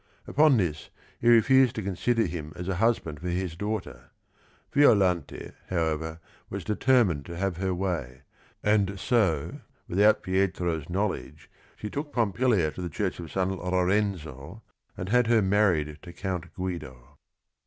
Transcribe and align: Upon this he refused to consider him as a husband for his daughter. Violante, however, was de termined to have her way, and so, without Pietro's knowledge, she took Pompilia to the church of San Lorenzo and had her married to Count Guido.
Upon 0.25 0.57
this 0.57 0.89
he 1.19 1.29
refused 1.29 1.75
to 1.75 1.83
consider 1.83 2.25
him 2.25 2.53
as 2.55 2.67
a 2.67 2.77
husband 2.77 3.19
for 3.19 3.27
his 3.27 3.55
daughter. 3.55 4.09
Violante, 4.73 5.51
however, 5.69 6.19
was 6.49 6.63
de 6.63 6.75
termined 6.75 7.23
to 7.25 7.37
have 7.37 7.57
her 7.57 7.71
way, 7.75 8.21
and 8.63 8.99
so, 8.99 9.61
without 9.87 10.23
Pietro's 10.23 10.89
knowledge, 10.89 11.51
she 11.75 11.91
took 11.91 12.11
Pompilia 12.11 12.71
to 12.71 12.81
the 12.81 12.89
church 12.89 13.19
of 13.19 13.31
San 13.31 13.55
Lorenzo 13.55 14.63
and 14.97 15.09
had 15.09 15.27
her 15.27 15.43
married 15.43 15.99
to 16.01 16.11
Count 16.13 16.51
Guido. 16.55 17.19